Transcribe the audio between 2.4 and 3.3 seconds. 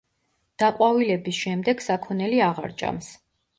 აღარ ჭამს.